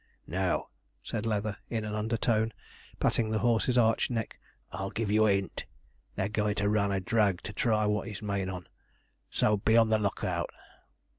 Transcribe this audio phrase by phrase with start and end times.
[0.25, 0.69] 'Now,'
[1.03, 2.53] said Leather, in an undertone,
[2.99, 4.39] patting the horse's arched neck,
[4.71, 5.65] 'I'll give you a hint;
[6.15, 8.67] they're a goin' to run a drag to try what he's made on,
[9.29, 10.49] so be on the look out.'